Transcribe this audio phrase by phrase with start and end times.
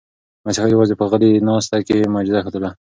[0.45, 2.69] مسیحا یوازې په غلې ناسته کې معجزه ښودله.